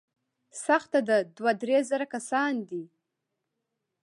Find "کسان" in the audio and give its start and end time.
2.13-2.53